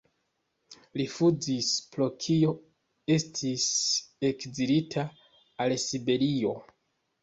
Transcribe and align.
Rifuzis, 1.01 1.69
pro 1.91 2.09
kio 2.25 2.55
estis 3.19 3.69
ekzilita 4.35 5.09
al 5.65 5.81
Siberio. 5.89 6.61